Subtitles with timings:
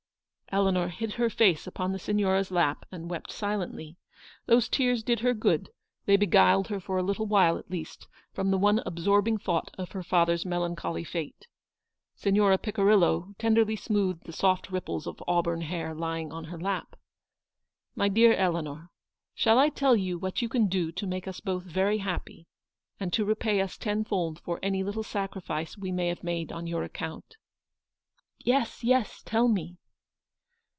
[0.61, 3.95] "Eleanor hid her face upon the Signora's lap, and wept silently.
[4.47, 5.69] Those tears did her good;
[6.05, 9.93] they beguiled her for a little while, at least, from the one absorbing thought of
[9.93, 11.47] her father's melancholy fate.
[12.15, 16.97] Signora Picirillo tenderly smoothed the soft ripples of auburn hair lying on her lap."
[17.95, 18.89] My dear Eleanor,
[19.33, 22.45] shall I tell you what you can do to make us both very happy,
[22.99, 26.83] and to repay us tenfold for any little sacrifice we may have made on your
[26.83, 27.37] account?""
[28.39, 29.77] Yes, yes; tell me."